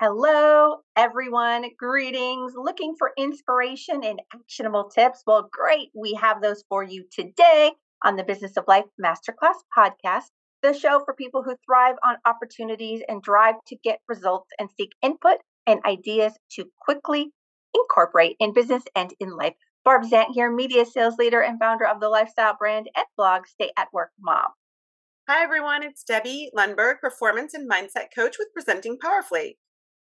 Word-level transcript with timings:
Hello, 0.00 0.76
everyone. 0.94 1.64
Greetings. 1.76 2.52
Looking 2.54 2.94
for 2.96 3.10
inspiration 3.18 4.04
and 4.04 4.22
actionable 4.32 4.88
tips? 4.88 5.24
Well, 5.26 5.48
great. 5.50 5.88
We 5.92 6.14
have 6.14 6.40
those 6.40 6.62
for 6.68 6.84
you 6.84 7.04
today 7.10 7.72
on 8.04 8.14
the 8.14 8.22
Business 8.22 8.56
of 8.56 8.62
Life 8.68 8.84
Masterclass 9.04 9.56
podcast, 9.76 10.26
the 10.62 10.72
show 10.72 11.02
for 11.04 11.14
people 11.14 11.42
who 11.42 11.56
thrive 11.66 11.96
on 12.06 12.14
opportunities 12.24 13.02
and 13.08 13.20
drive 13.20 13.56
to 13.66 13.76
get 13.82 13.98
results 14.06 14.50
and 14.60 14.68
seek 14.76 14.92
input 15.02 15.38
and 15.66 15.80
ideas 15.84 16.32
to 16.52 16.66
quickly 16.80 17.32
incorporate 17.74 18.36
in 18.38 18.52
business 18.52 18.84
and 18.94 19.12
in 19.18 19.36
life. 19.36 19.54
Barb 19.84 20.04
Zant 20.04 20.32
here, 20.32 20.48
media 20.48 20.86
sales 20.86 21.18
leader 21.18 21.40
and 21.40 21.58
founder 21.58 21.88
of 21.88 21.98
the 21.98 22.08
lifestyle 22.08 22.54
brand 22.56 22.88
and 22.94 23.06
blog 23.16 23.48
Stay 23.48 23.72
at 23.76 23.88
Work 23.92 24.12
Mom. 24.20 24.46
Hi, 25.28 25.42
everyone. 25.42 25.82
It's 25.82 26.04
Debbie 26.04 26.52
Lundberg, 26.56 27.00
performance 27.00 27.52
and 27.52 27.68
mindset 27.68 28.14
coach 28.14 28.36
with 28.38 28.54
Presenting 28.54 28.96
Powerfully. 28.96 29.58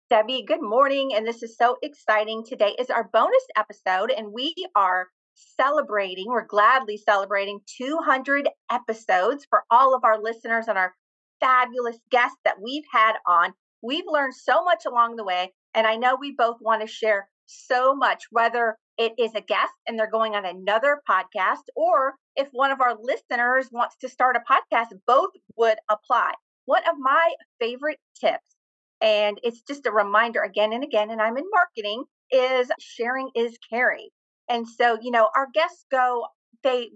Debbie, 0.09 0.45
good 0.47 0.61
morning. 0.61 1.11
And 1.13 1.27
this 1.27 1.43
is 1.43 1.57
so 1.57 1.75
exciting. 1.83 2.45
Today 2.45 2.73
is 2.79 2.89
our 2.89 3.09
bonus 3.11 3.45
episode, 3.57 4.09
and 4.09 4.31
we 4.31 4.55
are 4.73 5.07
celebrating, 5.35 6.27
we're 6.29 6.45
gladly 6.45 6.95
celebrating 6.95 7.59
200 7.77 8.47
episodes 8.71 9.45
for 9.49 9.63
all 9.69 9.93
of 9.93 10.05
our 10.05 10.17
listeners 10.17 10.69
and 10.69 10.77
our 10.77 10.93
fabulous 11.41 11.97
guests 12.09 12.37
that 12.45 12.61
we've 12.61 12.85
had 12.89 13.15
on. 13.27 13.51
We've 13.81 14.05
learned 14.07 14.33
so 14.33 14.63
much 14.63 14.85
along 14.85 15.17
the 15.17 15.25
way, 15.25 15.51
and 15.73 15.85
I 15.85 15.97
know 15.97 16.15
we 16.15 16.33
both 16.37 16.55
want 16.61 16.79
to 16.83 16.87
share 16.87 17.27
so 17.45 17.93
much, 17.93 18.27
whether 18.31 18.77
it 18.97 19.11
is 19.17 19.35
a 19.35 19.41
guest 19.41 19.73
and 19.87 19.99
they're 19.99 20.09
going 20.09 20.35
on 20.35 20.45
another 20.45 21.01
podcast, 21.09 21.67
or 21.75 22.13
if 22.37 22.47
one 22.53 22.71
of 22.71 22.79
our 22.79 22.95
listeners 22.97 23.67
wants 23.73 23.97
to 23.97 24.07
start 24.07 24.37
a 24.37 24.53
podcast, 24.53 24.87
both 25.05 25.31
would 25.57 25.79
apply. 25.89 26.31
One 26.63 26.83
of 26.87 26.95
my 26.97 27.33
favorite 27.59 27.99
tips 28.21 28.56
and 29.01 29.39
it's 29.43 29.61
just 29.61 29.85
a 29.85 29.91
reminder 29.91 30.41
again 30.41 30.73
and 30.73 30.83
again, 30.83 31.09
and 31.09 31.21
I'm 31.21 31.37
in 31.37 31.45
marketing, 31.51 32.05
is 32.31 32.69
sharing 32.79 33.29
is 33.35 33.57
caring. 33.69 34.09
And 34.49 34.67
so, 34.67 34.97
you 35.01 35.11
know, 35.11 35.29
our 35.35 35.47
guests 35.53 35.85
go, 35.91 36.27
they 36.63 36.89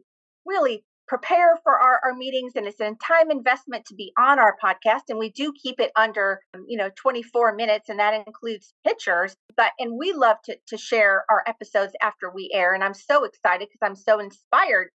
really 0.45 0.83
prepare 1.11 1.59
for 1.63 1.77
our, 1.77 1.99
our 2.05 2.13
meetings 2.13 2.53
and 2.55 2.65
it's 2.65 2.79
a 2.79 2.95
time 3.05 3.29
investment 3.29 3.83
to 3.85 3.93
be 3.95 4.13
on 4.17 4.39
our 4.39 4.55
podcast 4.63 5.01
and 5.09 5.19
we 5.19 5.29
do 5.29 5.51
keep 5.61 5.77
it 5.77 5.91
under 5.97 6.39
um, 6.53 6.63
you 6.69 6.77
know 6.77 6.89
24 6.95 7.53
minutes 7.53 7.89
and 7.89 7.99
that 7.99 8.25
includes 8.25 8.73
pictures 8.87 9.35
but 9.57 9.73
and 9.77 9.91
we 9.99 10.13
love 10.13 10.37
to, 10.45 10.55
to 10.67 10.77
share 10.77 11.25
our 11.29 11.43
episodes 11.47 11.91
after 12.01 12.31
we 12.33 12.49
air 12.53 12.73
and 12.73 12.81
i'm 12.81 12.93
so 12.93 13.25
excited 13.25 13.67
because 13.67 13.85
i'm 13.85 13.95
so 13.95 14.21
inspired 14.21 14.87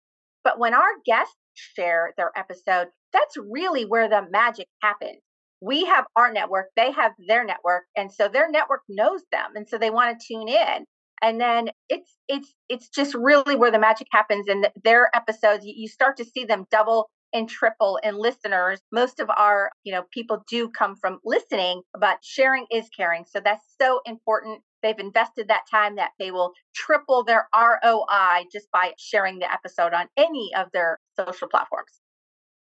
but 0.42 0.58
when 0.58 0.74
our 0.74 0.94
guests 1.06 1.36
share 1.54 2.14
their 2.16 2.32
episode 2.38 2.88
that's 3.12 3.36
really 3.52 3.84
where 3.84 4.08
the 4.08 4.22
magic 4.32 4.68
happens 4.82 5.20
we 5.62 5.86
have 5.86 6.06
our 6.16 6.32
network, 6.32 6.68
they 6.76 6.92
have 6.92 7.14
their 7.28 7.46
network, 7.46 7.84
and 7.96 8.12
so 8.12 8.28
their 8.28 8.50
network 8.50 8.82
knows 8.90 9.22
them, 9.32 9.52
and 9.56 9.68
so 9.68 9.78
they 9.78 9.90
want 9.90 10.20
to 10.20 10.28
tune 10.28 10.48
in. 10.48 10.86
And 11.22 11.40
then 11.40 11.70
it's 11.90 12.12
it's 12.28 12.54
it's 12.70 12.90
just 12.90 13.16
really 13.16 13.56
where 13.56 13.72
the 13.72 13.80
magic 13.80 14.08
happens. 14.12 14.48
In 14.48 14.66
their 14.84 15.10
episodes, 15.16 15.66
you 15.66 15.88
start 15.88 16.18
to 16.18 16.26
see 16.26 16.46
them 16.46 16.66
double 16.70 17.10
and 17.34 17.50
triple 17.50 18.00
in 18.04 18.18
listeners. 18.18 18.80
Most 18.92 19.20
of 19.20 19.30
our 19.30 19.72
you 19.84 19.94
know 19.94 20.04
people 20.12 20.44
do 20.50 20.70
come 20.70 20.96
from 20.96 21.20
listening, 21.24 21.82
but 22.00 22.18
sharing 22.22 22.66
is 22.72 22.90
caring. 22.96 23.26
So 23.26 23.40
that's 23.44 23.64
so 23.82 24.02
important. 24.06 24.62
They've 24.84 25.00
invested 25.00 25.48
that 25.48 25.64
time 25.72 25.96
that 25.96 26.12
they 26.20 26.32
will 26.32 26.52
triple 26.76 27.24
their 27.24 27.48
ROI 27.56 28.46
just 28.52 28.70
by 28.72 28.94
sharing 29.00 29.40
the 29.40 29.52
episode 29.52 29.94
on 29.94 30.08
any 30.18 30.52
of 30.56 30.68
their 30.74 31.00
social 31.18 31.48
platforms. 31.48 32.02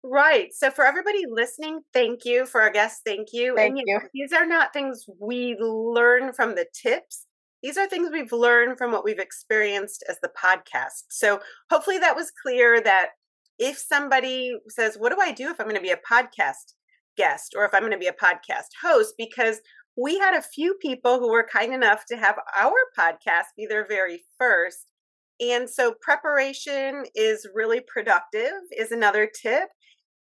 Right. 0.03 0.53
So 0.53 0.69
for 0.69 0.85
everybody 0.85 1.23
listening, 1.29 1.79
thank 1.93 2.25
you. 2.25 2.45
For 2.45 2.61
our 2.61 2.71
guests, 2.71 3.01
thank 3.05 3.29
you. 3.31 3.55
Thank 3.55 3.77
and, 3.77 3.77
you. 3.79 3.93
Know, 3.93 4.01
these 4.13 4.33
are 4.33 4.45
not 4.45 4.73
things 4.73 5.05
we 5.19 5.55
learn 5.59 6.33
from 6.33 6.55
the 6.55 6.65
tips. 6.73 7.25
These 7.61 7.77
are 7.77 7.87
things 7.87 8.09
we've 8.11 8.33
learned 8.33 8.77
from 8.77 8.91
what 8.91 9.05
we've 9.05 9.19
experienced 9.19 10.03
as 10.09 10.17
the 10.21 10.31
podcast. 10.37 11.05
So 11.09 11.39
hopefully 11.69 11.99
that 11.99 12.17
was 12.17 12.33
clear 12.41 12.81
that 12.81 13.11
if 13.57 13.77
somebody 13.77 14.53
says, 14.67 14.97
What 14.97 15.13
do 15.13 15.21
I 15.21 15.31
do 15.31 15.49
if 15.49 15.61
I'm 15.61 15.67
going 15.67 15.77
to 15.77 15.81
be 15.81 15.91
a 15.91 15.97
podcast 16.11 16.73
guest 17.15 17.53
or 17.55 17.63
if 17.63 17.73
I'm 17.73 17.81
going 17.81 17.93
to 17.93 17.97
be 17.97 18.07
a 18.07 18.13
podcast 18.13 18.71
host? 18.81 19.13
Because 19.17 19.61
we 19.95 20.19
had 20.19 20.33
a 20.33 20.41
few 20.41 20.73
people 20.81 21.19
who 21.19 21.31
were 21.31 21.47
kind 21.49 21.73
enough 21.73 22.03
to 22.07 22.17
have 22.17 22.35
our 22.57 22.73
podcast 22.99 23.55
be 23.55 23.67
their 23.67 23.87
very 23.87 24.25
first. 24.37 24.91
And 25.39 25.69
so 25.69 25.93
preparation 26.01 27.05
is 27.15 27.47
really 27.53 27.79
productive, 27.81 28.51
is 28.77 28.91
another 28.91 29.29
tip 29.41 29.69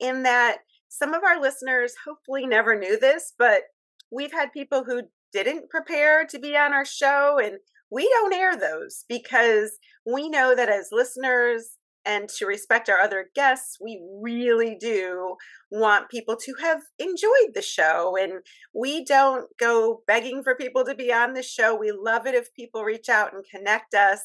in 0.02 0.24
that 0.24 0.58
some 0.88 1.14
of 1.14 1.22
our 1.24 1.40
listeners 1.40 1.94
hopefully 2.04 2.46
never 2.46 2.78
knew 2.78 2.98
this, 2.98 3.32
but 3.38 3.62
we've 4.10 4.32
had 4.32 4.52
people 4.52 4.84
who 4.84 5.02
didn't 5.32 5.70
prepare 5.70 6.26
to 6.26 6.38
be 6.38 6.56
on 6.56 6.74
our 6.74 6.84
show, 6.84 7.38
and 7.42 7.58
we 7.90 8.08
don't 8.08 8.34
air 8.34 8.56
those 8.56 9.04
because 9.08 9.78
we 10.06 10.28
know 10.28 10.54
that 10.54 10.68
as 10.68 10.88
listeners 10.92 11.78
and 12.04 12.28
to 12.28 12.46
respect 12.46 12.88
our 12.88 12.98
other 12.98 13.30
guests, 13.34 13.78
we 13.80 14.02
really 14.20 14.76
do 14.78 15.36
want 15.70 16.10
people 16.10 16.36
to 16.36 16.54
have 16.60 16.82
enjoyed 16.98 17.54
the 17.54 17.62
show. 17.62 18.16
And 18.20 18.40
we 18.74 19.04
don't 19.04 19.46
go 19.58 20.02
begging 20.06 20.42
for 20.42 20.54
people 20.54 20.84
to 20.84 20.94
be 20.94 21.12
on 21.12 21.34
the 21.34 21.42
show. 21.42 21.76
We 21.76 21.92
love 21.92 22.26
it 22.26 22.34
if 22.34 22.54
people 22.54 22.82
reach 22.82 23.08
out 23.08 23.32
and 23.32 23.44
connect 23.48 23.94
us. 23.94 24.20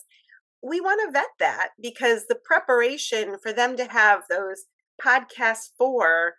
We 0.63 0.81
want 0.81 1.01
to 1.05 1.11
vet 1.11 1.29
that 1.39 1.69
because 1.81 2.25
the 2.27 2.39
preparation 2.43 3.37
for 3.41 3.53
them 3.53 3.77
to 3.77 3.85
have 3.85 4.23
those 4.29 4.65
podcast 5.03 5.69
for 5.77 6.35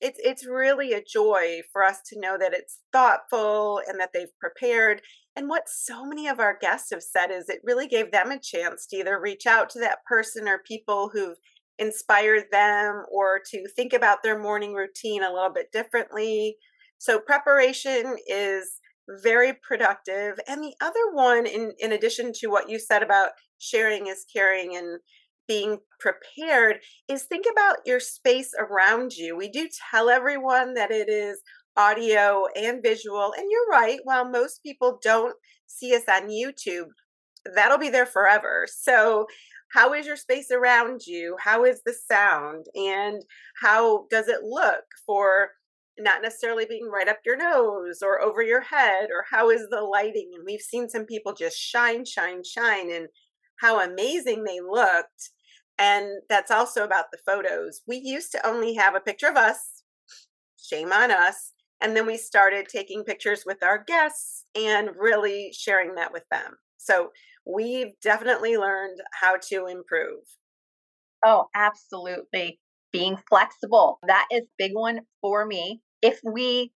it's 0.00 0.20
it's 0.22 0.46
really 0.46 0.92
a 0.92 1.02
joy 1.02 1.60
for 1.72 1.82
us 1.82 1.98
to 2.06 2.20
know 2.20 2.36
that 2.38 2.54
it's 2.54 2.80
thoughtful 2.92 3.80
and 3.86 3.98
that 4.00 4.10
they've 4.14 4.36
prepared. 4.40 5.02
And 5.36 5.48
what 5.48 5.68
so 5.68 6.04
many 6.04 6.28
of 6.28 6.40
our 6.40 6.56
guests 6.60 6.90
have 6.90 7.02
said 7.02 7.30
is 7.30 7.48
it 7.48 7.60
really 7.64 7.86
gave 7.86 8.10
them 8.10 8.30
a 8.30 8.40
chance 8.40 8.86
to 8.86 8.96
either 8.96 9.20
reach 9.20 9.46
out 9.46 9.70
to 9.70 9.80
that 9.80 10.04
person 10.06 10.48
or 10.48 10.58
people 10.58 11.10
who've 11.12 11.36
inspired 11.78 12.44
them 12.50 13.04
or 13.10 13.40
to 13.50 13.68
think 13.74 13.92
about 13.92 14.22
their 14.22 14.38
morning 14.38 14.74
routine 14.74 15.22
a 15.22 15.32
little 15.32 15.52
bit 15.52 15.70
differently. 15.72 16.56
So 16.98 17.20
preparation 17.20 18.16
is 18.26 18.80
very 19.22 19.52
productive. 19.66 20.38
And 20.48 20.62
the 20.62 20.74
other 20.80 21.12
one 21.12 21.46
in 21.46 21.72
in 21.78 21.92
addition 21.92 22.32
to 22.36 22.48
what 22.48 22.68
you 22.68 22.78
said 22.78 23.02
about 23.02 23.30
sharing 23.58 24.06
is 24.06 24.24
caring 24.32 24.76
and 24.76 25.00
being 25.48 25.78
prepared 25.98 26.78
is 27.08 27.24
think 27.24 27.46
about 27.50 27.78
your 27.84 27.98
space 27.98 28.52
around 28.58 29.12
you. 29.12 29.36
We 29.36 29.48
do 29.48 29.68
tell 29.90 30.08
everyone 30.10 30.74
that 30.74 30.90
it 30.90 31.08
is 31.08 31.40
audio 31.76 32.46
and 32.54 32.82
visual. 32.82 33.32
And 33.36 33.46
you're 33.50 33.68
right, 33.70 34.00
while 34.04 34.28
most 34.28 34.62
people 34.62 34.98
don't 35.02 35.34
see 35.66 35.94
us 35.94 36.02
on 36.12 36.28
YouTube, 36.28 36.88
that'll 37.54 37.78
be 37.78 37.88
there 37.88 38.06
forever. 38.06 38.66
So, 38.68 39.26
how 39.72 39.92
is 39.92 40.06
your 40.06 40.16
space 40.16 40.50
around 40.50 41.02
you? 41.06 41.36
How 41.38 41.64
is 41.64 41.82
the 41.84 41.92
sound? 41.92 42.66
And 42.74 43.22
how 43.60 44.06
does 44.10 44.28
it 44.28 44.42
look 44.42 44.84
for 45.06 45.50
not 45.98 46.22
necessarily 46.22 46.64
being 46.64 46.88
right 46.90 47.08
up 47.08 47.18
your 47.26 47.36
nose 47.36 48.00
or 48.02 48.22
over 48.22 48.40
your 48.40 48.62
head? 48.62 49.10
Or 49.10 49.24
how 49.30 49.50
is 49.50 49.66
the 49.68 49.82
lighting? 49.82 50.30
And 50.34 50.44
we've 50.46 50.62
seen 50.62 50.88
some 50.88 51.04
people 51.04 51.34
just 51.34 51.58
shine, 51.58 52.06
shine, 52.06 52.42
shine, 52.44 52.90
and 52.90 53.08
how 53.60 53.80
amazing 53.80 54.44
they 54.44 54.60
looked 54.60 55.30
and 55.78 56.20
that's 56.28 56.50
also 56.50 56.84
about 56.84 57.06
the 57.12 57.18
photos. 57.26 57.80
We 57.86 57.96
used 57.98 58.32
to 58.32 58.46
only 58.46 58.74
have 58.74 58.94
a 58.94 59.00
picture 59.00 59.28
of 59.28 59.36
us, 59.36 59.82
shame 60.58 60.92
on 60.92 61.10
us. 61.10 61.52
And 61.80 61.96
then 61.96 62.06
we 62.06 62.16
started 62.16 62.68
taking 62.68 63.04
pictures 63.04 63.44
with 63.46 63.62
our 63.62 63.84
guests 63.86 64.44
and 64.54 64.90
really 64.98 65.52
sharing 65.52 65.94
that 65.96 66.12
with 66.12 66.24
them. 66.30 66.54
So 66.78 67.10
we've 67.46 67.92
definitely 68.02 68.56
learned 68.56 69.00
how 69.12 69.36
to 69.50 69.66
improve. 69.66 70.20
Oh, 71.24 71.46
absolutely. 71.54 72.60
Being 72.92 73.18
flexible. 73.28 73.98
That 74.06 74.26
is 74.30 74.42
big 74.58 74.72
one 74.74 75.00
for 75.20 75.44
me. 75.46 75.80
If 76.02 76.20
we 76.24 76.72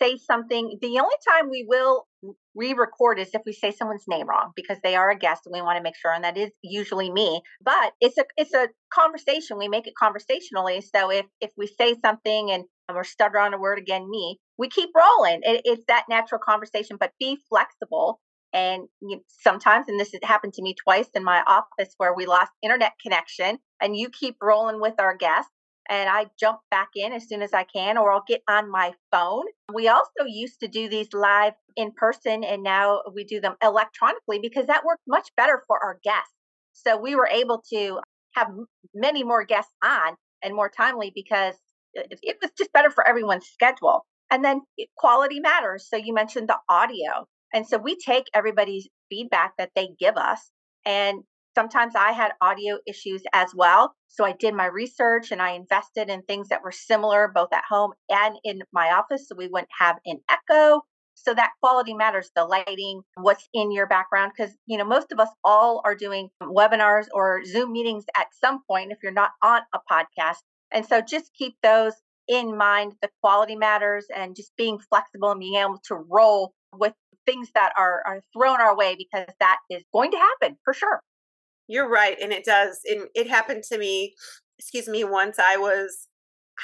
say 0.00 0.16
something, 0.16 0.78
the 0.80 0.98
only 0.98 1.16
time 1.28 1.50
we 1.50 1.64
will 1.68 2.06
re-record 2.54 3.18
is 3.18 3.28
if 3.34 3.42
we 3.46 3.52
say 3.52 3.70
someone's 3.70 4.04
name 4.08 4.28
wrong 4.28 4.52
because 4.56 4.78
they 4.82 4.96
are 4.96 5.10
a 5.10 5.18
guest 5.18 5.42
and 5.46 5.52
we 5.52 5.62
want 5.62 5.76
to 5.76 5.82
make 5.82 5.96
sure 5.96 6.12
and 6.12 6.24
that 6.24 6.36
is 6.36 6.50
usually 6.62 7.10
me. 7.10 7.40
But 7.62 7.92
it's 8.00 8.18
a 8.18 8.24
it's 8.36 8.54
a 8.54 8.68
conversation 8.92 9.58
we 9.58 9.68
make 9.68 9.86
it 9.86 9.94
conversationally 9.98 10.80
so 10.80 11.10
if 11.10 11.26
if 11.40 11.50
we 11.56 11.66
say 11.66 11.94
something 12.04 12.50
and 12.50 12.64
we're 12.92 13.04
stutter 13.04 13.38
on 13.38 13.54
a 13.54 13.58
word 13.58 13.78
again 13.78 14.08
me 14.08 14.38
we 14.58 14.68
keep 14.68 14.90
rolling. 14.96 15.40
It, 15.42 15.62
it's 15.64 15.84
that 15.88 16.04
natural 16.08 16.40
conversation 16.44 16.96
but 16.98 17.12
be 17.20 17.38
flexible. 17.48 18.20
And 18.52 18.84
you, 19.02 19.20
sometimes 19.28 19.88
and 19.88 20.00
this 20.00 20.12
has 20.12 20.20
happened 20.22 20.54
to 20.54 20.62
me 20.62 20.74
twice 20.82 21.08
in 21.14 21.22
my 21.24 21.42
office 21.46 21.94
where 21.98 22.14
we 22.14 22.26
lost 22.26 22.52
internet 22.62 22.92
connection 23.02 23.58
and 23.82 23.96
you 23.96 24.08
keep 24.08 24.36
rolling 24.40 24.80
with 24.80 24.94
our 24.98 25.14
guests 25.16 25.50
and 25.88 26.08
I 26.08 26.26
jump 26.38 26.60
back 26.70 26.90
in 26.94 27.12
as 27.12 27.28
soon 27.28 27.42
as 27.42 27.52
I 27.52 27.64
can, 27.64 27.98
or 27.98 28.12
I'll 28.12 28.24
get 28.26 28.42
on 28.48 28.70
my 28.70 28.92
phone. 29.10 29.44
We 29.72 29.88
also 29.88 30.24
used 30.26 30.60
to 30.60 30.68
do 30.68 30.88
these 30.88 31.12
live 31.12 31.54
in 31.76 31.92
person, 31.92 32.44
and 32.44 32.62
now 32.62 33.02
we 33.14 33.24
do 33.24 33.40
them 33.40 33.56
electronically 33.62 34.38
because 34.40 34.66
that 34.66 34.84
worked 34.84 35.02
much 35.06 35.28
better 35.36 35.62
for 35.66 35.82
our 35.82 35.98
guests. 36.02 36.32
So 36.72 36.96
we 36.96 37.14
were 37.14 37.28
able 37.28 37.62
to 37.72 38.00
have 38.34 38.48
many 38.94 39.24
more 39.24 39.44
guests 39.44 39.72
on 39.82 40.14
and 40.42 40.54
more 40.54 40.68
timely 40.68 41.10
because 41.14 41.54
it 41.94 42.36
was 42.42 42.50
just 42.58 42.72
better 42.72 42.90
for 42.90 43.06
everyone's 43.06 43.46
schedule. 43.46 44.04
And 44.30 44.44
then 44.44 44.60
quality 44.98 45.40
matters. 45.40 45.86
So 45.88 45.96
you 45.96 46.12
mentioned 46.12 46.48
the 46.48 46.58
audio. 46.68 47.26
And 47.54 47.66
so 47.66 47.78
we 47.78 47.96
take 47.96 48.24
everybody's 48.34 48.88
feedback 49.08 49.52
that 49.56 49.70
they 49.74 49.90
give 49.98 50.16
us. 50.16 50.50
And 50.84 51.22
sometimes 51.56 51.94
I 51.96 52.12
had 52.12 52.32
audio 52.42 52.78
issues 52.86 53.22
as 53.32 53.48
well. 53.54 53.94
So 54.08 54.24
I 54.24 54.32
did 54.32 54.54
my 54.54 54.66
research 54.66 55.32
and 55.32 55.40
I 55.40 55.52
invested 55.52 56.10
in 56.10 56.22
things 56.22 56.48
that 56.48 56.62
were 56.62 56.72
similar 56.72 57.32
both 57.34 57.48
at 57.52 57.64
home 57.68 57.92
and 58.10 58.36
in 58.44 58.60
my 58.72 58.92
office. 58.92 59.26
So 59.26 59.36
we 59.36 59.48
wouldn't 59.48 59.70
have 59.78 59.96
an 60.04 60.18
echo. 60.30 60.82
So 61.14 61.32
that 61.32 61.52
quality 61.62 61.94
matters, 61.94 62.30
the 62.36 62.44
lighting, 62.44 63.00
what's 63.14 63.48
in 63.54 63.72
your 63.72 63.86
background. 63.86 64.32
Because, 64.36 64.54
you 64.66 64.76
know, 64.76 64.84
most 64.84 65.12
of 65.12 65.18
us 65.18 65.30
all 65.44 65.80
are 65.86 65.94
doing 65.94 66.28
webinars 66.42 67.06
or 67.14 67.42
Zoom 67.46 67.72
meetings 67.72 68.04
at 68.18 68.26
some 68.38 68.60
point 68.68 68.92
if 68.92 68.98
you're 69.02 69.12
not 69.12 69.30
on 69.42 69.62
a 69.74 69.78
podcast. 69.90 70.40
And 70.72 70.84
so 70.84 71.00
just 71.00 71.32
keep 71.32 71.54
those 71.62 71.94
in 72.28 72.58
mind. 72.58 72.92
The 73.00 73.08
quality 73.22 73.56
matters 73.56 74.04
and 74.14 74.36
just 74.36 74.52
being 74.58 74.78
flexible 74.90 75.30
and 75.30 75.40
being 75.40 75.56
able 75.58 75.80
to 75.88 75.94
roll 75.94 76.52
with 76.74 76.92
things 77.24 77.48
that 77.54 77.72
are, 77.78 78.02
are 78.06 78.20
thrown 78.34 78.60
our 78.60 78.76
way 78.76 78.94
because 78.96 79.26
that 79.40 79.56
is 79.70 79.82
going 79.92 80.10
to 80.10 80.18
happen 80.18 80.58
for 80.62 80.74
sure. 80.74 81.00
You're 81.68 81.88
right. 81.88 82.16
And 82.20 82.32
it 82.32 82.44
does. 82.44 82.80
And 82.86 83.08
it 83.14 83.28
happened 83.28 83.64
to 83.64 83.78
me, 83.78 84.14
excuse 84.58 84.88
me, 84.88 85.04
once 85.04 85.38
I 85.38 85.56
was, 85.56 86.08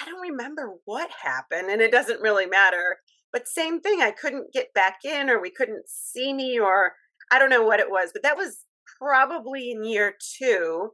I 0.00 0.06
don't 0.06 0.20
remember 0.20 0.74
what 0.84 1.10
happened, 1.22 1.70
and 1.70 1.82
it 1.82 1.92
doesn't 1.92 2.22
really 2.22 2.46
matter. 2.46 2.98
But 3.32 3.48
same 3.48 3.80
thing, 3.80 4.00
I 4.00 4.10
couldn't 4.10 4.52
get 4.52 4.74
back 4.74 4.98
in, 5.04 5.28
or 5.28 5.40
we 5.40 5.50
couldn't 5.50 5.88
see 5.88 6.32
me, 6.32 6.58
or 6.58 6.92
I 7.30 7.38
don't 7.38 7.50
know 7.50 7.64
what 7.64 7.80
it 7.80 7.90
was, 7.90 8.10
but 8.12 8.22
that 8.22 8.36
was 8.36 8.64
probably 8.98 9.70
in 9.70 9.84
year 9.84 10.14
two. 10.38 10.90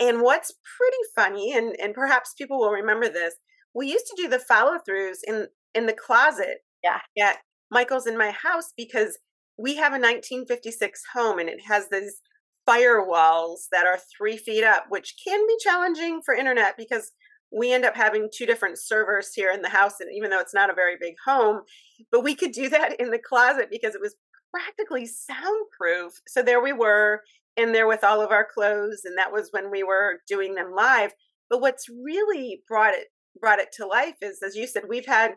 And 0.00 0.22
what's 0.22 0.52
pretty 0.78 0.96
funny, 1.14 1.54
and, 1.56 1.76
and 1.80 1.94
perhaps 1.94 2.34
people 2.36 2.58
will 2.58 2.70
remember 2.70 3.08
this, 3.08 3.34
we 3.74 3.90
used 3.90 4.06
to 4.06 4.22
do 4.22 4.28
the 4.28 4.38
follow 4.38 4.78
throughs 4.88 5.18
in 5.26 5.48
in 5.74 5.86
the 5.86 5.94
closet 5.94 6.58
yeah. 6.82 6.98
at 7.18 7.38
Michael's 7.70 8.06
in 8.06 8.18
my 8.18 8.30
house 8.30 8.72
because 8.76 9.18
we 9.58 9.76
have 9.76 9.92
a 9.92 10.00
1956 10.00 11.02
home 11.14 11.38
and 11.38 11.48
it 11.48 11.60
has 11.66 11.88
these 11.90 12.20
firewalls 12.68 13.68
that 13.72 13.86
are 13.86 13.98
three 14.16 14.36
feet 14.36 14.64
up, 14.64 14.86
which 14.88 15.14
can 15.22 15.46
be 15.46 15.56
challenging 15.60 16.20
for 16.24 16.34
internet 16.34 16.76
because 16.76 17.12
we 17.50 17.72
end 17.72 17.84
up 17.84 17.94
having 17.94 18.28
two 18.32 18.46
different 18.46 18.78
servers 18.78 19.34
here 19.34 19.50
in 19.52 19.62
the 19.62 19.68
house, 19.68 20.00
and 20.00 20.10
even 20.14 20.30
though 20.30 20.40
it's 20.40 20.54
not 20.54 20.70
a 20.70 20.74
very 20.74 20.96
big 20.98 21.14
home, 21.24 21.62
but 22.10 22.24
we 22.24 22.34
could 22.34 22.52
do 22.52 22.68
that 22.70 22.98
in 22.98 23.10
the 23.10 23.18
closet 23.18 23.68
because 23.70 23.94
it 23.94 24.00
was 24.00 24.16
practically 24.50 25.06
soundproof. 25.06 26.20
So 26.26 26.42
there 26.42 26.62
we 26.62 26.72
were 26.72 27.22
in 27.56 27.72
there 27.72 27.86
with 27.86 28.04
all 28.04 28.22
of 28.22 28.30
our 28.30 28.46
clothes, 28.46 29.02
and 29.04 29.18
that 29.18 29.32
was 29.32 29.48
when 29.50 29.70
we 29.70 29.82
were 29.82 30.20
doing 30.26 30.54
them 30.54 30.72
live. 30.74 31.12
But 31.50 31.60
what's 31.60 31.88
really 31.88 32.62
brought 32.66 32.94
it 32.94 33.08
brought 33.40 33.58
it 33.58 33.72
to 33.72 33.86
life 33.86 34.16
is, 34.20 34.42
as 34.42 34.56
you 34.56 34.66
said, 34.66 34.84
we've 34.88 35.06
had 35.06 35.34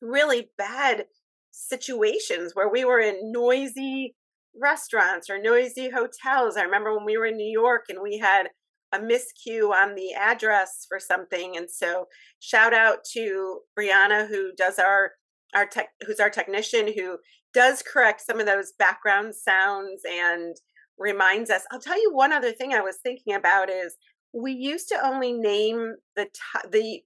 really 0.00 0.50
bad 0.58 1.06
situations 1.52 2.52
where 2.54 2.68
we 2.68 2.84
were 2.84 3.00
in 3.00 3.32
noisy 3.32 4.14
restaurants 4.60 5.30
or 5.30 5.40
noisy 5.40 5.90
hotels. 5.90 6.56
I 6.56 6.62
remember 6.62 6.94
when 6.94 7.04
we 7.04 7.16
were 7.16 7.26
in 7.26 7.36
New 7.36 7.50
York 7.50 7.86
and 7.88 7.98
we 8.02 8.18
had 8.18 8.48
a 8.92 8.98
miscue 8.98 9.70
on 9.72 9.94
the 9.94 10.12
address 10.12 10.86
for 10.88 10.98
something. 10.98 11.56
And 11.56 11.70
so 11.70 12.06
shout 12.40 12.74
out 12.74 12.98
to 13.12 13.60
Brianna 13.78 14.28
who 14.28 14.52
does 14.56 14.78
our 14.78 15.12
our 15.54 15.66
tech 15.66 15.88
who's 16.06 16.20
our 16.20 16.30
technician 16.30 16.92
who 16.94 17.18
does 17.54 17.82
correct 17.82 18.22
some 18.22 18.40
of 18.40 18.46
those 18.46 18.72
background 18.78 19.34
sounds 19.34 20.02
and 20.08 20.56
reminds 20.98 21.50
us. 21.50 21.64
I'll 21.70 21.80
tell 21.80 22.00
you 22.00 22.12
one 22.12 22.32
other 22.32 22.52
thing 22.52 22.72
I 22.72 22.80
was 22.80 22.98
thinking 23.02 23.34
about 23.34 23.70
is 23.70 23.96
we 24.32 24.52
used 24.52 24.88
to 24.88 25.06
only 25.06 25.32
name 25.32 25.96
the 26.16 26.24
t- 26.24 26.68
the 26.70 27.00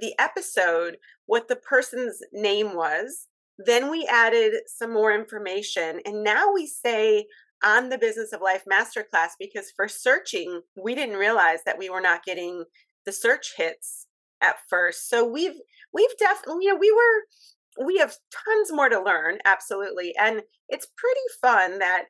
the 0.00 0.14
episode 0.18 0.96
what 1.26 1.48
the 1.48 1.56
person's 1.56 2.20
name 2.32 2.74
was 2.74 3.26
then 3.58 3.90
we 3.90 4.06
added 4.10 4.54
some 4.66 4.92
more 4.92 5.12
information, 5.12 6.00
and 6.04 6.22
now 6.22 6.52
we 6.52 6.66
say 6.66 7.26
on 7.62 7.88
the 7.88 7.98
Business 7.98 8.32
of 8.32 8.40
Life 8.40 8.62
Masterclass 8.70 9.30
because 9.38 9.72
for 9.74 9.88
searching, 9.88 10.62
we 10.80 10.94
didn't 10.94 11.16
realize 11.16 11.60
that 11.66 11.78
we 11.78 11.90
were 11.90 12.00
not 12.00 12.24
getting 12.24 12.64
the 13.04 13.12
search 13.12 13.54
hits 13.56 14.06
at 14.40 14.56
first. 14.68 15.08
So 15.08 15.26
we've 15.26 15.58
we've 15.92 16.16
definitely 16.18 16.66
you 16.66 16.72
know 16.72 16.78
we 16.78 16.92
were 16.92 17.86
we 17.86 17.98
have 17.98 18.16
tons 18.44 18.72
more 18.72 18.88
to 18.88 19.00
learn 19.00 19.38
absolutely 19.44 20.14
and 20.18 20.42
it's 20.68 20.88
pretty 20.96 21.20
fun 21.40 21.78
that 21.78 22.04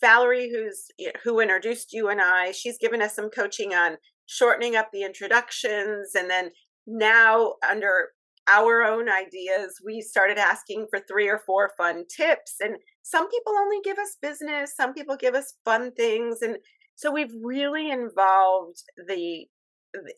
Valerie 0.00 0.50
who's 0.50 0.86
who 1.22 1.40
introduced 1.40 1.92
you 1.92 2.08
and 2.08 2.20
I 2.20 2.52
she's 2.52 2.78
given 2.78 3.02
us 3.02 3.14
some 3.14 3.30
coaching 3.30 3.74
on 3.74 3.96
shortening 4.26 4.76
up 4.76 4.90
the 4.92 5.02
introductions 5.02 6.14
and 6.14 6.28
then 6.30 6.50
now 6.86 7.54
under 7.68 8.08
our 8.48 8.82
own 8.82 9.08
ideas, 9.08 9.80
we 9.84 10.00
started 10.00 10.38
asking 10.38 10.86
for 10.90 11.00
three 11.00 11.28
or 11.28 11.40
four 11.46 11.70
fun 11.76 12.04
tips. 12.14 12.56
And 12.60 12.76
some 13.02 13.28
people 13.28 13.52
only 13.56 13.78
give 13.84 13.98
us 13.98 14.16
business, 14.20 14.74
some 14.76 14.94
people 14.94 15.16
give 15.16 15.34
us 15.34 15.54
fun 15.64 15.92
things. 15.92 16.42
And 16.42 16.56
so 16.96 17.12
we've 17.12 17.32
really 17.42 17.90
involved 17.90 18.82
the, 19.08 19.46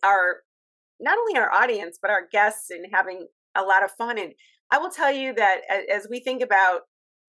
our 0.02 0.36
not 1.00 1.18
only 1.18 1.38
our 1.38 1.52
audience 1.52 1.98
but 2.00 2.10
our 2.10 2.26
guests 2.30 2.70
in 2.70 2.84
having 2.92 3.26
a 3.56 3.62
lot 3.62 3.84
of 3.84 3.90
fun 3.92 4.18
and 4.18 4.32
i 4.70 4.78
will 4.78 4.90
tell 4.90 5.12
you 5.12 5.34
that 5.34 5.60
as 5.92 6.06
we 6.10 6.20
think 6.20 6.42
about 6.42 6.82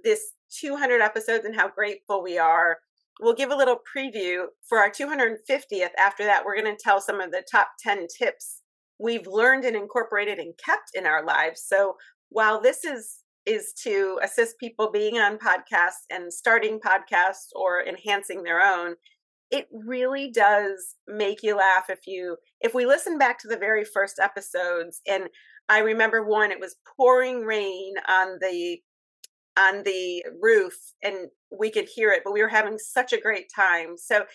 this 0.03 0.33
200 0.59 1.01
episodes 1.01 1.45
and 1.45 1.55
how 1.55 1.67
grateful 1.67 2.21
we 2.21 2.37
are 2.37 2.77
we'll 3.19 3.33
give 3.33 3.51
a 3.51 3.55
little 3.55 3.79
preview 3.95 4.45
for 4.67 4.79
our 4.79 4.89
250th 4.89 5.89
after 5.97 6.23
that 6.23 6.43
we're 6.45 6.59
going 6.59 6.75
to 6.75 6.81
tell 6.81 7.01
some 7.01 7.19
of 7.19 7.31
the 7.31 7.43
top 7.49 7.69
10 7.79 8.07
tips 8.07 8.61
we've 8.99 9.27
learned 9.27 9.65
and 9.65 9.75
incorporated 9.75 10.39
and 10.39 10.53
kept 10.57 10.91
in 10.93 11.05
our 11.05 11.25
lives. 11.25 11.63
So 11.65 11.95
while 12.29 12.61
this 12.61 12.83
is 12.83 13.19
is 13.45 13.73
to 13.83 14.19
assist 14.23 14.59
people 14.59 14.89
being 14.91 15.19
on 15.19 15.37
podcasts 15.37 16.05
and 16.09 16.33
starting 16.33 16.79
podcasts 16.79 17.49
or 17.53 17.85
enhancing 17.85 18.41
their 18.41 18.59
own, 18.59 18.95
it 19.51 19.67
really 19.71 20.31
does 20.31 20.95
make 21.07 21.43
you 21.43 21.55
laugh 21.55 21.89
if 21.89 21.99
you 22.07 22.37
if 22.61 22.73
we 22.73 22.85
listen 22.85 23.17
back 23.17 23.39
to 23.39 23.47
the 23.47 23.57
very 23.57 23.85
first 23.85 24.19
episodes 24.19 25.01
and 25.07 25.25
I 25.69 25.79
remember 25.79 26.25
one 26.25 26.51
it 26.51 26.59
was 26.59 26.75
pouring 26.97 27.41
rain 27.41 27.93
on 28.07 28.37
the 28.41 28.79
on 29.57 29.83
the 29.83 30.25
roof 30.41 30.73
and 31.03 31.29
we 31.57 31.69
could 31.69 31.87
hear 31.87 32.11
it 32.11 32.23
but 32.25 32.33
we 32.33 32.41
were 32.41 32.49
having 32.49 32.77
such 32.77 33.13
a 33.13 33.21
great 33.21 33.45
time. 33.55 33.97
So 33.97 34.25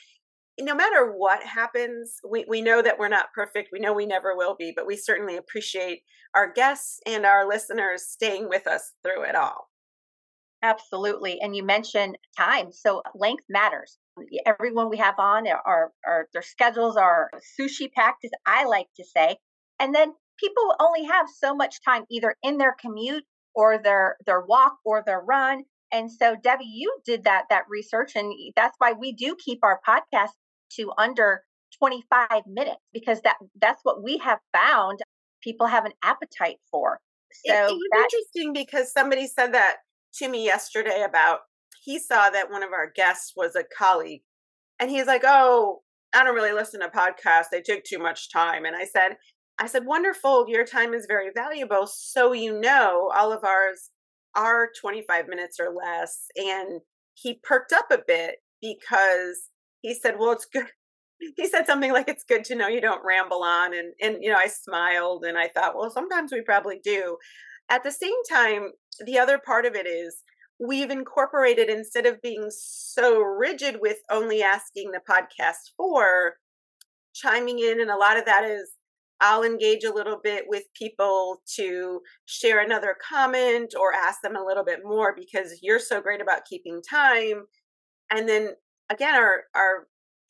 no 0.61 0.75
matter 0.75 1.13
what 1.13 1.43
happens, 1.43 2.17
we, 2.29 2.45
we 2.49 2.61
know 2.61 2.83
that 2.83 2.99
we're 2.99 3.09
not 3.09 3.33
perfect. 3.35 3.71
We 3.73 3.81
know 3.81 3.93
we 3.93 4.07
never 4.07 4.37
will 4.37 4.57
be, 4.57 4.73
but 4.75 4.87
we 4.87 4.97
certainly 4.97 5.37
appreciate 5.37 6.03
our 6.35 6.53
guests 6.53 7.01
and 7.07 7.27
our 7.27 7.49
listeners 7.49 8.05
staying 8.07 8.49
with 8.49 8.67
us 8.67 8.93
through 9.03 9.25
it 9.25 9.35
all. 9.35 9.69
Absolutely. 10.63 11.41
And 11.41 11.57
you 11.57 11.65
mentioned 11.65 12.19
time. 12.37 12.71
So 12.73 12.99
uh, 12.99 13.11
length 13.15 13.45
matters. 13.49 13.99
Everyone 14.45 14.91
we 14.91 14.99
have 14.99 15.15
on 15.19 15.47
uh, 15.49 15.57
are, 15.65 15.93
are 16.07 16.29
their 16.33 16.43
schedules 16.43 16.97
are 16.97 17.31
sushi 17.59 17.91
packed, 17.91 18.25
as 18.25 18.31
I 18.47 18.67
like 18.67 18.89
to 18.97 19.05
say. 19.05 19.37
And 19.79 19.95
then 19.95 20.13
people 20.39 20.75
only 20.79 21.05
have 21.05 21.27
so 21.35 21.55
much 21.55 21.83
time 21.83 22.05
either 22.11 22.35
in 22.43 22.59
their 22.59 22.77
commute 22.79 23.25
or 23.55 23.79
their 23.79 24.17
their 24.27 24.43
walk 24.43 24.75
or 24.85 25.03
their 25.05 25.21
run. 25.21 25.65
And 25.93 26.13
so 26.13 26.37
Debbie, 26.43 26.65
you 26.67 26.95
did 27.07 27.25
that 27.25 27.45
that 27.49 27.65
research 27.69 28.15
and 28.15 28.33
that's 28.55 28.77
why 28.79 28.93
we 28.93 29.13
do 29.13 29.37
keep 29.43 29.61
our 29.63 29.81
podcast 29.89 30.31
to 30.77 30.93
under 30.99 31.43
25 31.79 32.43
minutes 32.47 32.81
because 32.93 33.21
that 33.23 33.37
that's 33.61 33.81
what 33.85 34.03
we 34.03 34.19
have 34.19 34.39
found 34.53 35.01
people 35.43 35.67
have 35.67 35.85
an 35.85 35.93
appetite 36.03 36.59
for. 36.71 37.01
So 37.47 37.55
it, 37.55 37.71
it 37.71 37.75
was 37.75 38.05
interesting 38.05 38.53
because 38.53 38.93
somebody 38.93 39.27
said 39.27 39.55
that 39.55 39.77
to 40.15 40.29
me 40.29 40.45
yesterday 40.45 41.05
about 41.09 41.41
he 41.83 41.99
saw 41.99 42.29
that 42.31 42.51
one 42.51 42.63
of 42.63 42.73
our 42.73 42.91
guests 42.95 43.33
was 43.37 43.57
a 43.57 43.65
colleague 43.77 44.23
and 44.81 44.91
he's 44.91 45.07
like, 45.07 45.23
"Oh, 45.25 45.83
I 46.15 46.25
don't 46.25 46.35
really 46.35 46.53
listen 46.53 46.81
to 46.81 46.89
podcasts. 46.89 47.51
They 47.51 47.63
take 47.63 47.85
too 47.85 47.99
much 47.99 48.33
time." 48.33 48.65
And 48.65 48.77
I 48.77 48.85
said, 48.85 49.17
I 49.59 49.67
said, 49.67 49.87
"Wonderful. 49.87 50.47
Your 50.49 50.65
time 50.65 50.95
is 50.95 51.07
very 51.07 51.31
valuable. 51.35 51.87
So 51.87 52.33
you 52.33 52.59
know, 52.59 53.11
all 53.15 53.33
of 53.33 53.45
ours 53.45 53.91
are 54.35 54.71
25 54.81 55.29
minutes 55.29 55.59
or 55.61 55.73
less." 55.73 56.27
And 56.37 56.81
he 57.15 57.41
perked 57.43 57.73
up 57.73 57.91
a 57.91 57.99
bit 58.07 58.37
because 58.61 59.50
he 59.81 59.95
said, 59.95 60.17
"Well, 60.19 60.33
it's 60.33 60.47
good." 60.47 60.67
He 61.37 61.47
said 61.49 61.67
something 61.67 61.93
like, 61.93 62.09
"It's 62.09 62.25
good 62.25 62.45
to 62.45 62.55
know 62.55 62.67
you 62.67 62.81
don't 62.81 63.05
ramble 63.05 63.43
on," 63.43 63.75
and 63.75 63.93
and 64.01 64.23
you 64.23 64.31
know, 64.31 64.39
I 64.39 64.47
smiled 64.47 65.25
and 65.25 65.37
I 65.37 65.49
thought, 65.49 65.77
well, 65.77 65.91
sometimes 65.91 66.33
we 66.33 66.41
probably 66.41 66.81
do. 66.83 67.19
At 67.69 67.85
the 67.85 67.93
same 67.93 68.23
time, 68.29 68.73
the 69.05 69.19
other 69.19 69.39
part 69.39 69.67
of 69.67 69.75
it 69.75 69.87
is 69.87 70.23
we've 70.59 70.91
incorporated 70.91 71.69
instead 71.69 72.07
of 72.07 72.23
being 72.23 72.49
so 72.51 73.21
rigid 73.21 73.77
with 73.81 73.99
only 74.11 74.43
asking 74.43 74.93
the 74.93 75.01
podcast 75.09 75.73
for 75.77 76.37
chiming 77.15 77.59
in, 77.59 77.81
and 77.81 77.91
a 77.91 77.97
lot 77.97 78.17
of 78.17 78.25
that 78.25 78.45
is 78.45 78.73
I'll 79.21 79.43
engage 79.43 79.85
a 79.85 79.93
little 79.93 80.19
bit 80.23 80.45
with 80.49 80.65
people 80.75 81.43
to 81.57 82.01
share 82.25 82.61
another 82.61 82.97
comment 83.07 83.75
or 83.79 83.93
ask 83.93 84.21
them 84.23 84.37
a 84.37 84.45
little 84.45 84.65
bit 84.65 84.81
more 84.83 85.15
because 85.15 85.59
you're 85.63 85.79
so 85.79 86.01
great 86.01 86.23
about 86.23 86.47
keeping 86.47 86.81
time. 86.83 87.45
And 88.11 88.29
then 88.29 88.51
again, 88.91 89.15
our 89.15 89.45
our 89.55 89.87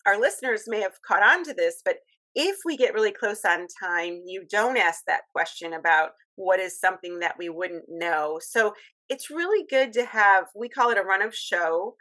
our 0.06 0.20
listeners 0.20 0.64
may 0.66 0.80
have 0.80 1.02
caught 1.06 1.22
on 1.22 1.44
to 1.44 1.54
this, 1.54 1.82
but 1.84 1.96
if 2.34 2.58
we 2.64 2.76
get 2.76 2.94
really 2.94 3.12
close 3.12 3.44
on 3.44 3.66
time, 3.82 4.22
you 4.24 4.44
don't 4.48 4.76
ask 4.76 5.04
that 5.06 5.22
question 5.34 5.72
about 5.72 6.10
what 6.36 6.60
is 6.60 6.78
something 6.78 7.18
that 7.18 7.36
we 7.38 7.48
wouldn't 7.48 7.84
know. 7.88 8.38
So 8.40 8.74
it's 9.08 9.30
really 9.30 9.66
good 9.68 9.92
to 9.94 10.04
have, 10.06 10.46
we 10.54 10.68
call 10.68 10.90
it 10.90 10.96
a 10.98 11.02
run 11.02 11.20
of 11.20 11.34
show. 11.34 11.96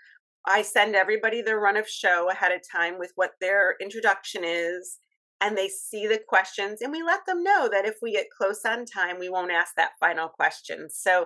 I 0.47 0.61
send 0.61 0.95
everybody 0.95 1.41
their 1.41 1.59
run 1.59 1.75
of 1.75 1.89
show 1.89 2.29
ahead 2.29 2.51
of 2.51 2.61
time 2.71 2.99
with 2.99 3.11
what 3.15 3.31
their 3.41 3.75
introduction 3.81 4.43
is, 4.45 4.99
and 5.41 5.57
they 5.57 5.67
see 5.67 6.07
the 6.07 6.21
questions, 6.25 6.81
and 6.81 6.91
we 6.91 7.01
let 7.03 7.25
them 7.25 7.43
know 7.43 7.67
that 7.69 7.85
if 7.85 7.95
we 8.01 8.13
get 8.13 8.27
close 8.29 8.61
on 8.65 8.85
time, 8.85 9.19
we 9.19 9.29
won't 9.29 9.51
ask 9.51 9.73
that 9.75 9.91
final 9.99 10.29
question. 10.29 10.87
So 10.89 11.25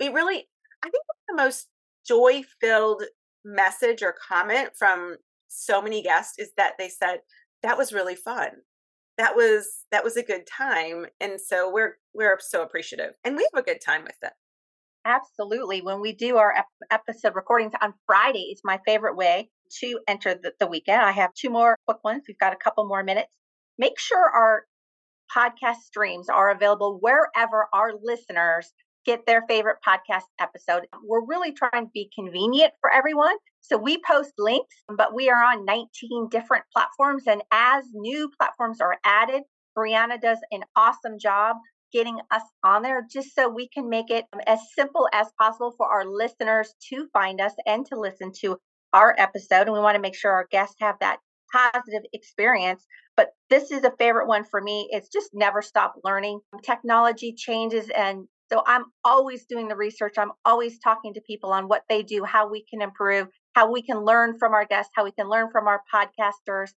it 0.00 0.12
really, 0.12 0.48
I 0.82 0.88
think 0.88 1.04
the 1.28 1.36
most 1.36 1.68
joy 2.06 2.42
filled 2.60 3.04
message 3.44 4.02
or 4.02 4.14
comment 4.28 4.70
from 4.78 5.16
so 5.48 5.82
many 5.82 6.02
guests 6.02 6.38
is 6.38 6.52
that 6.56 6.74
they 6.78 6.88
said, 6.88 7.20
that 7.62 7.78
was 7.78 7.92
really 7.92 8.16
fun. 8.16 8.50
That 9.18 9.36
was 9.36 9.84
that 9.90 10.04
was 10.04 10.16
a 10.16 10.22
good 10.22 10.46
time. 10.46 11.06
And 11.20 11.40
so 11.40 11.70
we're 11.70 11.96
we're 12.14 12.38
so 12.40 12.62
appreciative 12.62 13.12
and 13.24 13.36
we 13.36 13.46
have 13.52 13.62
a 13.62 13.64
good 13.64 13.80
time 13.84 14.02
with 14.04 14.16
it. 14.22 14.32
Absolutely 15.04 15.82
when 15.82 16.00
we 16.00 16.12
do 16.12 16.38
our 16.38 16.54
ep- 16.56 16.66
episode 16.90 17.34
recordings 17.34 17.72
on 17.80 17.92
friday 18.06 18.54
fridays 18.54 18.60
my 18.64 18.78
favorite 18.86 19.16
way 19.16 19.50
to 19.80 19.98
enter 20.08 20.34
the, 20.34 20.52
the 20.58 20.66
weekend. 20.66 21.02
I 21.02 21.12
have 21.12 21.34
two 21.34 21.50
more 21.50 21.76
quick 21.86 22.02
ones 22.04 22.24
we've 22.26 22.38
got 22.38 22.52
a 22.52 22.56
couple 22.56 22.86
more 22.86 23.02
minutes. 23.02 23.34
Make 23.78 23.98
sure 23.98 24.18
our 24.18 24.64
podcast 25.34 25.82
streams 25.84 26.28
are 26.28 26.50
available 26.50 26.98
wherever 27.00 27.68
our 27.72 27.92
listeners 28.02 28.72
get 29.04 29.26
their 29.26 29.44
favorite 29.48 29.78
podcast 29.86 30.24
episode. 30.40 30.86
We're 31.04 31.24
really 31.24 31.52
trying 31.52 31.86
to 31.86 31.90
be 31.92 32.10
convenient 32.14 32.72
for 32.80 32.92
everyone. 32.92 33.36
So 33.60 33.76
we 33.76 33.98
post 34.06 34.32
links, 34.38 34.74
but 34.96 35.14
we 35.14 35.28
are 35.28 35.42
on 35.42 35.64
19 35.64 36.28
different 36.30 36.64
platforms. 36.72 37.24
And 37.26 37.42
as 37.52 37.84
new 37.92 38.30
platforms 38.38 38.80
are 38.80 38.98
added, 39.04 39.42
Brianna 39.76 40.20
does 40.20 40.38
an 40.50 40.62
awesome 40.76 41.18
job 41.18 41.56
getting 41.92 42.18
us 42.30 42.42
on 42.64 42.82
there 42.82 43.06
just 43.10 43.34
so 43.34 43.48
we 43.48 43.68
can 43.68 43.88
make 43.88 44.10
it 44.10 44.24
um, 44.32 44.40
as 44.46 44.58
simple 44.74 45.08
as 45.12 45.28
possible 45.38 45.74
for 45.76 45.86
our 45.86 46.06
listeners 46.06 46.74
to 46.88 47.06
find 47.12 47.40
us 47.40 47.52
and 47.66 47.86
to 47.86 47.98
listen 47.98 48.32
to 48.40 48.58
our 48.92 49.14
episode. 49.18 49.62
And 49.62 49.72
we 49.72 49.78
want 49.78 49.94
to 49.96 50.00
make 50.00 50.14
sure 50.14 50.32
our 50.32 50.48
guests 50.50 50.76
have 50.80 50.96
that 51.00 51.18
positive 51.52 52.02
experience. 52.12 52.84
But 53.16 53.30
this 53.50 53.70
is 53.70 53.84
a 53.84 53.92
favorite 53.98 54.26
one 54.26 54.44
for 54.44 54.60
me. 54.60 54.88
It's 54.90 55.08
just 55.08 55.30
never 55.34 55.60
stop 55.60 55.94
learning. 56.02 56.40
Technology 56.62 57.34
changes 57.36 57.90
and 57.90 58.26
so 58.52 58.62
I'm 58.66 58.84
always 59.02 59.46
doing 59.46 59.68
the 59.68 59.76
research. 59.76 60.14
I'm 60.18 60.32
always 60.44 60.78
talking 60.78 61.14
to 61.14 61.22
people 61.22 61.52
on 61.52 61.68
what 61.68 61.84
they 61.88 62.02
do, 62.02 62.22
how 62.24 62.50
we 62.50 62.64
can 62.68 62.82
improve, 62.82 63.28
how 63.54 63.72
we 63.72 63.82
can 63.82 64.04
learn 64.04 64.38
from 64.38 64.52
our 64.52 64.66
guests, 64.66 64.92
how 64.94 65.04
we 65.04 65.12
can 65.12 65.28
learn 65.30 65.48
from 65.50 65.66
our 65.66 65.80
podcasters. 65.92 66.70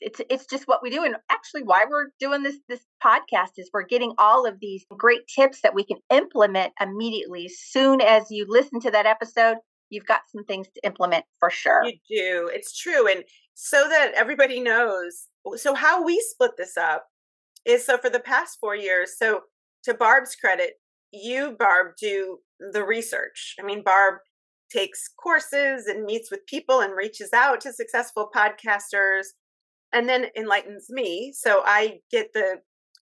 It's 0.00 0.20
it's 0.28 0.46
just 0.46 0.66
what 0.66 0.80
we 0.82 0.90
do. 0.90 1.04
And 1.04 1.14
actually 1.30 1.62
why 1.62 1.84
we're 1.88 2.08
doing 2.18 2.42
this 2.42 2.56
this 2.68 2.84
podcast 3.04 3.52
is 3.56 3.70
we're 3.72 3.86
getting 3.86 4.14
all 4.18 4.46
of 4.46 4.58
these 4.60 4.84
great 4.98 5.20
tips 5.32 5.60
that 5.62 5.76
we 5.76 5.84
can 5.84 5.98
implement 6.10 6.72
immediately. 6.80 7.44
As 7.44 7.56
soon 7.56 8.00
as 8.00 8.24
you 8.30 8.44
listen 8.48 8.80
to 8.80 8.90
that 8.90 9.06
episode, 9.06 9.58
you've 9.90 10.06
got 10.06 10.22
some 10.34 10.44
things 10.44 10.66
to 10.74 10.84
implement 10.84 11.24
for 11.38 11.50
sure. 11.50 11.84
You 11.84 11.92
do. 12.10 12.50
It's 12.52 12.76
true. 12.76 13.08
And 13.08 13.22
so 13.54 13.88
that 13.88 14.12
everybody 14.16 14.58
knows, 14.58 15.28
so 15.54 15.74
how 15.74 16.04
we 16.04 16.20
split 16.30 16.52
this 16.58 16.76
up 16.76 17.04
is 17.64 17.86
so 17.86 17.96
for 17.96 18.10
the 18.10 18.18
past 18.18 18.58
four 18.60 18.74
years, 18.74 19.16
so 19.16 19.42
to 19.84 19.94
Barb's 19.94 20.34
credit, 20.34 20.74
you, 21.12 21.56
Barb, 21.58 21.94
do 22.00 22.38
the 22.72 22.84
research. 22.84 23.56
I 23.60 23.64
mean, 23.64 23.82
Barb 23.82 24.16
takes 24.72 25.08
courses 25.22 25.86
and 25.86 26.04
meets 26.04 26.30
with 26.30 26.46
people 26.46 26.80
and 26.80 26.96
reaches 26.96 27.32
out 27.32 27.60
to 27.60 27.72
successful 27.72 28.30
podcasters 28.34 29.26
and 29.92 30.08
then 30.08 30.26
enlightens 30.36 30.86
me. 30.88 31.32
So 31.34 31.62
I 31.64 32.00
get 32.10 32.32
the 32.32 32.60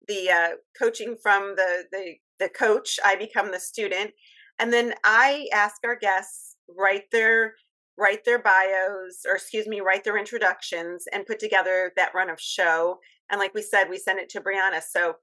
the 0.07 0.31
uh, 0.31 0.49
coaching 0.79 1.17
from 1.23 1.55
the, 1.57 1.85
the 1.93 2.15
the 2.39 2.49
coach. 2.49 2.99
I 3.05 3.17
become 3.17 3.53
the 3.53 3.61
student, 3.61 4.13
and 4.59 4.73
then 4.73 4.95
I 5.05 5.49
ask 5.53 5.77
our 5.85 5.97
guests 5.97 6.57
write 6.77 7.11
their 7.13 7.55
write 7.99 8.25
their 8.25 8.39
bios 8.39 9.25
or 9.27 9.35
excuse 9.35 9.67
me 9.67 9.81
write 9.81 10.05
their 10.05 10.17
introductions 10.17 11.05
and 11.13 11.27
put 11.27 11.39
together 11.39 11.93
that 11.97 12.15
run 12.15 12.31
of 12.31 12.41
show 12.41 12.99
and 13.31 13.41
like 13.41 13.53
we 13.55 13.63
said 13.63 13.89
we 13.89 13.99
send 13.99 14.21
it 14.21 14.29
to 14.29 14.41
brianna 14.41 14.81
so 14.81 15.15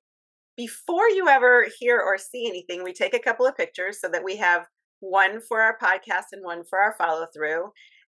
before 0.58 1.10
you 1.10 1.28
ever 1.28 1.68
hear 1.80 2.00
or 2.00 2.18
see 2.18 2.48
anything, 2.48 2.84
we 2.84 2.94
take 2.94 3.14
a 3.14 3.20
couple 3.20 3.46
of 3.46 3.58
pictures 3.58 4.00
so 4.00 4.08
that 4.10 4.24
we 4.24 4.38
have 4.38 4.66
one 5.00 5.42
for 5.42 5.62
our 5.62 5.78
podcast 5.78 6.32
and 6.32 6.44
one 6.44 6.64
for 6.64 6.80
our 6.80 6.96
follow 6.98 7.28
through. 7.34 7.72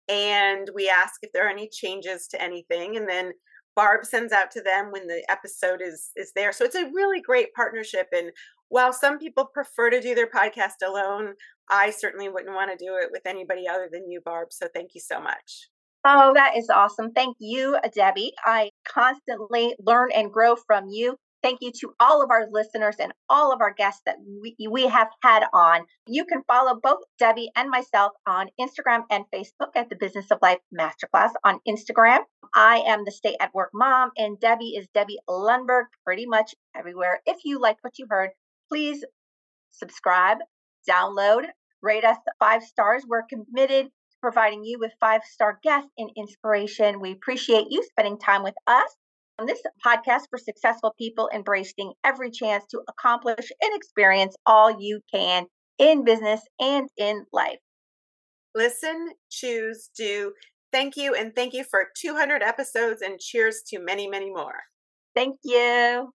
And 0.09 0.71
we 0.75 0.89
ask 0.89 1.15
if 1.23 1.33
there 1.33 1.47
are 1.47 1.51
any 1.51 1.69
changes 1.69 2.27
to 2.29 2.43
anything. 2.43 2.97
And 2.97 3.09
then 3.09 3.33
Barb 3.77 4.05
sends 4.05 4.33
out 4.33 4.51
to 4.53 4.63
them 4.63 4.91
when 4.91 5.07
the 5.07 5.23
episode 5.29 5.81
is 5.83 6.11
is 6.17 6.33
there. 6.35 6.53
So 6.53 6.65
it's 6.65 6.75
a 6.75 6.91
really 6.93 7.21
great 7.21 7.53
partnership. 7.55 8.09
And 8.13 8.33
while 8.71 8.93
some 8.93 9.19
people 9.19 9.47
prefer 9.47 9.91
to 9.91 10.01
do 10.01 10.15
their 10.15 10.27
podcast 10.29 10.87
alone, 10.87 11.35
I 11.71 11.91
certainly 11.91 12.29
wouldn't 12.29 12.55
want 12.55 12.71
to 12.71 12.85
do 12.85 12.97
it 12.97 13.11
with 13.13 13.27
anybody 13.27 13.69
other 13.69 13.89
than 13.91 14.11
you, 14.11 14.21
Barb. 14.25 14.49
So 14.53 14.69
thank 14.75 14.95
you 14.95 15.01
so 15.01 15.21
much. 15.21 15.69
Oh, 16.05 16.33
that 16.35 16.57
is 16.57 16.71
awesome. 16.71 17.13
Thank 17.13 17.37
you, 17.39 17.79
Debbie. 17.95 18.33
I 18.45 18.71
constantly 18.87 19.75
learn 19.79 20.11
and 20.15 20.33
grow 20.33 20.57
from 20.57 20.87
you. 20.89 21.17
Thank 21.49 21.63
you 21.63 21.73
to 21.81 21.95
all 21.99 22.23
of 22.23 22.31
our 22.31 22.47
listeners 22.51 22.97
and 23.01 23.11
all 23.31 23.55
of 23.55 23.63
our 23.63 23.73
guests 23.73 24.03
that 24.05 24.17
we, 24.43 24.55
we 24.69 24.87
have 24.87 25.09
had 25.23 25.45
on. 25.55 25.87
You 26.07 26.27
can 26.27 26.43
follow 26.47 26.79
both 26.79 26.99
Debbie 27.19 27.51
and 27.57 27.71
myself 27.71 28.13
on 28.27 28.49
Instagram 28.61 29.05
and 29.11 29.25
Facebook 29.35 29.71
at 29.75 29.89
the 29.89 29.97
Business 29.97 30.27
of 30.31 30.41
Life 30.43 30.59
Masterclass 30.79 31.31
on 31.45 31.61
Instagram. 31.67 32.19
I 32.55 32.83
am 32.87 33.07
the 33.07 33.11
Stay 33.11 33.35
at 33.41 33.55
Work 33.55 33.71
Mom, 33.73 34.11
and 34.19 34.39
Debbie 34.39 34.75
is 34.77 34.89
Debbie 34.93 35.21
Lundberg 35.27 35.85
pretty 36.05 36.27
much 36.27 36.55
everywhere. 36.77 37.23
If 37.25 37.39
you 37.47 37.59
like 37.59 37.79
what 37.81 37.99
you 37.99 38.07
heard, 38.11 38.29
please 38.69 39.03
subscribe, 39.71 40.37
download, 40.87 41.47
rate 41.81 42.05
us 42.05 42.19
five 42.39 42.63
stars. 42.63 43.05
We're 43.09 43.23
committed 43.23 43.87
to 43.87 44.17
providing 44.21 44.65
you 44.65 44.79
with 44.79 44.93
five 45.01 45.23
star 45.25 45.59
guests 45.63 45.89
and 45.97 46.11
inspiration. 46.15 47.01
We 47.01 47.13
appreciate 47.13 47.69
you 47.71 47.83
spending 47.85 48.19
time 48.19 48.43
with 48.43 48.57
us. 48.67 48.95
On 49.39 49.47
this 49.47 49.63
podcast 49.87 50.23
for 50.31 50.39
successful 50.39 50.95
people 50.99 51.31
embracing 51.33 51.93
every 52.05 52.31
chance 52.31 52.65
to 52.71 52.81
accomplish 52.89 53.53
and 53.63 53.77
experience 53.77 54.35
all 54.47 54.81
you 54.81 55.01
can 55.15 55.47
in 55.79 56.05
business 56.05 56.41
and 56.59 56.89
in 56.97 57.25
life. 57.33 57.59
Listen, 58.55 59.11
choose, 59.31 59.91
do. 59.97 60.33
Thank 60.73 60.97
you. 60.97 61.15
And 61.15 61.35
thank 61.37 61.55
you 61.55 61.63
for 61.63 61.87
200 62.01 62.43
episodes 62.43 63.01
and 63.01 63.21
cheers 63.21 63.63
to 63.69 63.79
many, 63.79 64.09
many 64.09 64.31
more. 64.31 64.61
Thank 65.15 65.37
you. 65.45 66.13